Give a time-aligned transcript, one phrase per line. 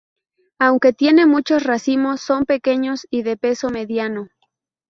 [0.57, 4.29] Aunque tiene muchos racimos, son pequeños y de peso mediano.